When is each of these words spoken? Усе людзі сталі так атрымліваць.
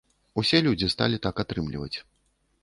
Усе 0.41 0.61
людзі 0.67 0.89
сталі 0.95 1.19
так 1.27 1.43
атрымліваць. 1.45 1.97